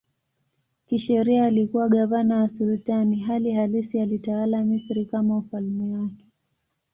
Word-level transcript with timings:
Kisheria 0.85 1.45
alikuwa 1.45 1.89
gavana 1.89 2.37
wa 2.37 2.49
sultani, 2.49 3.19
hali 3.19 3.53
halisi 3.53 3.99
alitawala 3.99 4.63
Misri 4.63 5.05
kama 5.05 5.37
ufalme 5.37 5.97
wake. 5.97 6.25